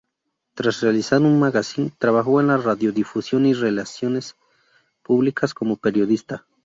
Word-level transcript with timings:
Tras 0.55 0.81
realizar 0.81 1.21
un 1.21 1.37
magazine, 1.39 1.91
trabajó 1.99 2.41
en 2.41 2.47
la 2.47 2.57
radiodifusión 2.57 3.45
y 3.45 3.53
relaciones 3.53 4.35
públicas 5.03 5.53
como 5.53 5.77
periodista. 5.77 6.43